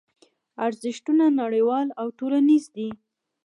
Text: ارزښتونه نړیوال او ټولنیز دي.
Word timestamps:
ارزښتونه 0.67 1.25
نړیوال 1.41 1.87
او 1.99 2.07
ټولنیز 2.17 2.63
دي. 2.75 2.89